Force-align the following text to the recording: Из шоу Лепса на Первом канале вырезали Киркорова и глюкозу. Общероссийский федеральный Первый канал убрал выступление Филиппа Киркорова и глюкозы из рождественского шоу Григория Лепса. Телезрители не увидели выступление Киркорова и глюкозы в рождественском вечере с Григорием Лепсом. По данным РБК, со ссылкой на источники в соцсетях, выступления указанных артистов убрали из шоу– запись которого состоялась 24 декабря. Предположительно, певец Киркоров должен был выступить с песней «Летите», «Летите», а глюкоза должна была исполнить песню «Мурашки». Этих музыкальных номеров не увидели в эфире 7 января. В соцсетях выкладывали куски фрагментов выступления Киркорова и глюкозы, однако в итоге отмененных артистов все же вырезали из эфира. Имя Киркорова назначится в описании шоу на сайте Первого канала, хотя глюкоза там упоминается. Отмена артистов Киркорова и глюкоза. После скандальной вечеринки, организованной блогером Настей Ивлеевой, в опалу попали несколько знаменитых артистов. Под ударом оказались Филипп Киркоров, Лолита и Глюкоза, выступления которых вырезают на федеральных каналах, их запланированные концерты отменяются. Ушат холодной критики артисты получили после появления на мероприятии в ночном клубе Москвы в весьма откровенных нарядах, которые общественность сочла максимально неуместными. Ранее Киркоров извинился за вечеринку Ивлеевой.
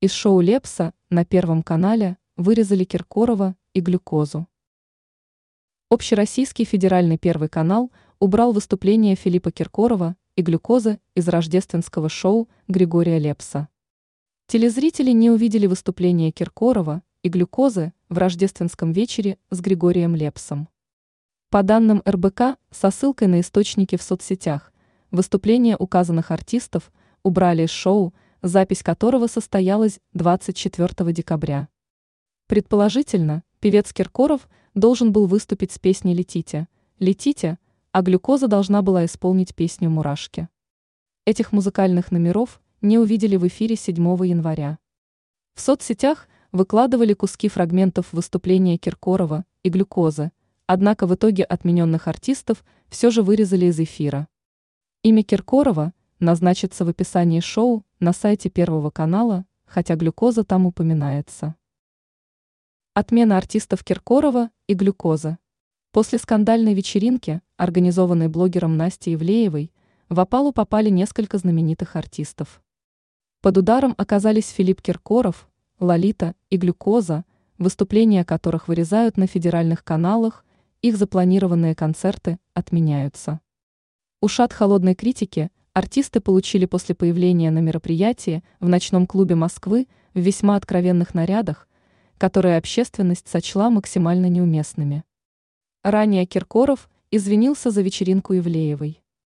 Из 0.00 0.12
шоу 0.12 0.40
Лепса 0.40 0.94
на 1.10 1.24
Первом 1.24 1.64
канале 1.64 2.18
вырезали 2.36 2.84
Киркорова 2.84 3.56
и 3.74 3.80
глюкозу. 3.80 4.46
Общероссийский 5.90 6.64
федеральный 6.64 7.18
Первый 7.18 7.48
канал 7.48 7.90
убрал 8.20 8.52
выступление 8.52 9.16
Филиппа 9.16 9.50
Киркорова 9.50 10.14
и 10.36 10.42
глюкозы 10.42 11.00
из 11.16 11.26
рождественского 11.26 12.08
шоу 12.08 12.48
Григория 12.68 13.18
Лепса. 13.18 13.66
Телезрители 14.46 15.10
не 15.10 15.32
увидели 15.32 15.66
выступление 15.66 16.30
Киркорова 16.30 17.02
и 17.24 17.28
глюкозы 17.28 17.92
в 18.08 18.18
рождественском 18.18 18.92
вечере 18.92 19.36
с 19.50 19.60
Григорием 19.60 20.14
Лепсом. 20.14 20.68
По 21.50 21.64
данным 21.64 22.04
РБК, 22.08 22.56
со 22.70 22.92
ссылкой 22.92 23.26
на 23.26 23.40
источники 23.40 23.96
в 23.96 24.02
соцсетях, 24.04 24.72
выступления 25.10 25.76
указанных 25.76 26.30
артистов 26.30 26.92
убрали 27.24 27.64
из 27.64 27.70
шоу– 27.70 28.14
запись 28.42 28.82
которого 28.82 29.26
состоялась 29.26 30.00
24 30.14 31.12
декабря. 31.12 31.68
Предположительно, 32.46 33.42
певец 33.60 33.92
Киркоров 33.92 34.48
должен 34.74 35.12
был 35.12 35.26
выступить 35.26 35.72
с 35.72 35.78
песней 35.78 36.14
«Летите», 36.14 36.68
«Летите», 36.98 37.58
а 37.92 38.02
глюкоза 38.02 38.48
должна 38.48 38.82
была 38.82 39.04
исполнить 39.04 39.54
песню 39.54 39.90
«Мурашки». 39.90 40.48
Этих 41.24 41.52
музыкальных 41.52 42.10
номеров 42.10 42.60
не 42.80 42.98
увидели 42.98 43.36
в 43.36 43.46
эфире 43.46 43.76
7 43.76 43.96
января. 44.24 44.78
В 45.54 45.60
соцсетях 45.60 46.28
выкладывали 46.52 47.12
куски 47.12 47.48
фрагментов 47.48 48.12
выступления 48.12 48.78
Киркорова 48.78 49.44
и 49.62 49.68
глюкозы, 49.68 50.30
однако 50.66 51.06
в 51.06 51.14
итоге 51.14 51.44
отмененных 51.44 52.08
артистов 52.08 52.64
все 52.88 53.10
же 53.10 53.22
вырезали 53.22 53.66
из 53.66 53.78
эфира. 53.80 54.28
Имя 55.02 55.22
Киркорова 55.22 55.92
назначится 56.20 56.84
в 56.84 56.88
описании 56.88 57.40
шоу 57.40 57.84
на 58.00 58.12
сайте 58.12 58.50
Первого 58.50 58.90
канала, 58.90 59.44
хотя 59.64 59.94
глюкоза 59.94 60.44
там 60.44 60.66
упоминается. 60.66 61.54
Отмена 62.94 63.36
артистов 63.36 63.84
Киркорова 63.84 64.50
и 64.66 64.74
глюкоза. 64.74 65.38
После 65.92 66.18
скандальной 66.18 66.74
вечеринки, 66.74 67.40
организованной 67.56 68.28
блогером 68.28 68.76
Настей 68.76 69.14
Ивлеевой, 69.14 69.72
в 70.08 70.20
опалу 70.20 70.52
попали 70.52 70.90
несколько 70.90 71.38
знаменитых 71.38 71.96
артистов. 71.96 72.62
Под 73.40 73.56
ударом 73.58 73.94
оказались 73.96 74.48
Филипп 74.48 74.82
Киркоров, 74.82 75.48
Лолита 75.78 76.34
и 76.50 76.56
Глюкоза, 76.56 77.24
выступления 77.56 78.24
которых 78.24 78.66
вырезают 78.66 79.16
на 79.16 79.26
федеральных 79.26 79.84
каналах, 79.84 80.44
их 80.82 80.96
запланированные 80.96 81.74
концерты 81.74 82.38
отменяются. 82.54 83.40
Ушат 84.20 84.52
холодной 84.52 84.94
критики 84.96 85.50
артисты 85.78 86.20
получили 86.20 86.66
после 86.66 86.94
появления 86.94 87.50
на 87.50 87.60
мероприятии 87.60 88.42
в 88.58 88.68
ночном 88.68 89.06
клубе 89.06 89.36
Москвы 89.36 89.86
в 90.12 90.18
весьма 90.18 90.56
откровенных 90.56 91.14
нарядах, 91.14 91.68
которые 92.18 92.56
общественность 92.56 93.28
сочла 93.28 93.70
максимально 93.70 94.26
неуместными. 94.26 95.04
Ранее 95.84 96.26
Киркоров 96.26 96.90
извинился 97.12 97.70
за 97.70 97.82
вечеринку 97.82 98.36
Ивлеевой. 98.36 99.00